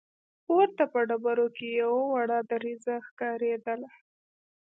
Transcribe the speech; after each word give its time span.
پورته 0.45 0.83
په 0.93 0.99
ډبرو 1.09 1.47
کې 1.55 1.67
يوه 1.81 2.01
وړه 2.13 2.39
دريڅه 2.51 2.93
ښکارېدله. 3.07 3.89